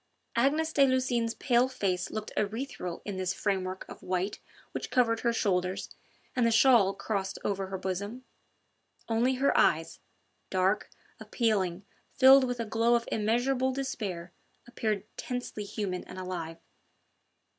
[0.35, 4.39] Agnes de Lucines' pale face looked ethereal in this framework of white
[4.71, 5.95] which covered her shoulders
[6.35, 8.23] and the shawl crossed over her bosom:
[9.07, 9.99] only her eyes,
[10.49, 11.85] dark, appealing,
[12.15, 14.33] filled with a glow of immeasurable despair,
[14.67, 16.57] appeared tensely human and alive.